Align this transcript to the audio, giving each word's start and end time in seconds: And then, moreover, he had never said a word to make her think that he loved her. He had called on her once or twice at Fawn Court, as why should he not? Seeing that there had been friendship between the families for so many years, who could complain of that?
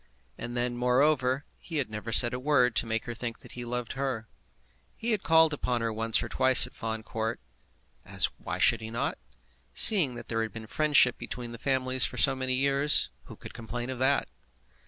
And 0.35 0.57
then, 0.57 0.77
moreover, 0.77 1.45
he 1.59 1.77
had 1.77 1.91
never 1.91 2.11
said 2.11 2.33
a 2.33 2.39
word 2.39 2.75
to 2.77 2.87
make 2.87 3.05
her 3.05 3.13
think 3.13 3.41
that 3.41 3.51
he 3.51 3.63
loved 3.63 3.93
her. 3.93 4.27
He 4.95 5.11
had 5.11 5.21
called 5.21 5.53
on 5.63 5.81
her 5.81 5.93
once 5.93 6.23
or 6.23 6.27
twice 6.27 6.65
at 6.65 6.73
Fawn 6.73 7.03
Court, 7.03 7.39
as 8.03 8.25
why 8.39 8.57
should 8.57 8.81
he 8.81 8.89
not? 8.89 9.19
Seeing 9.75 10.15
that 10.15 10.27
there 10.27 10.41
had 10.41 10.53
been 10.53 10.65
friendship 10.65 11.19
between 11.19 11.51
the 11.51 11.59
families 11.59 12.03
for 12.03 12.17
so 12.17 12.35
many 12.35 12.55
years, 12.55 13.11
who 13.25 13.35
could 13.35 13.53
complain 13.53 13.91
of 13.91 13.99
that? 13.99 14.27